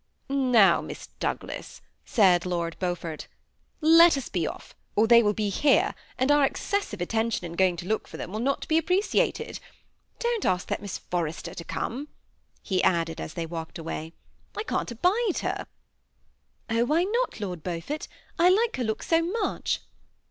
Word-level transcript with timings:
"Now, 0.57 0.81
Miss 0.81 1.09
Douglas," 1.19 1.79
said 2.05 2.43
Lord 2.47 2.75
Beaufort," 2.79 3.27
let 3.99 4.17
us 4.17 4.29
be 4.29 4.47
off, 4.47 4.75
or 4.95 5.05
they 5.05 5.21
will 5.21 5.35
be 5.35 5.49
here, 5.49 5.93
and 6.17 6.31
our 6.31 6.43
excessive 6.43 7.01
attention 7.01 7.45
in 7.45 7.53
going 7.53 7.77
to 7.77 7.85
look 7.87 8.07
for 8.07 8.17
them 8.17 8.31
will 8.31 8.39
not 8.39 8.67
be 8.67 8.79
appreciated." 8.79 9.59
Don't 10.19 10.43
ask 10.43 10.67
that 10.69 10.81
Miss 10.81 10.97
Forrester 10.97 11.53
to 11.53 11.63
come," 11.63 12.07
he 12.63 12.81
added, 12.83 13.21
as 13.21 13.35
they 13.35 13.45
walked 13.45 13.77
away," 13.77 14.13
I 14.57 14.63
can't 14.63 14.89
abide 14.89 15.37
her."" 15.41 15.67
Oh! 16.71 16.83
why 16.85 17.03
not. 17.03 17.39
Lord 17.39 17.61
Beaufort? 17.61 18.07
I 18.39 18.49
like 18.49 18.77
her 18.77 18.83
looks 18.83 19.05
so 19.07 19.21
much." 19.21 19.81